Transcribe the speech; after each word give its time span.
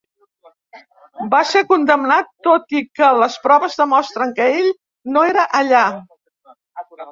Va 1.33 1.41
ser 1.49 1.61
condemnat 1.71 2.31
tot 2.47 2.73
i 2.81 2.81
que 3.01 3.11
les 3.25 3.37
proves 3.45 3.79
demostren 3.83 4.35
que 4.41 4.49
ell 4.57 4.73
no 5.19 5.29
era 5.35 5.47
allà. 5.63 5.85